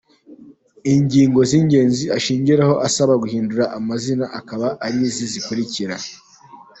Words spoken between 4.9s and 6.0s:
izi zikurikira:.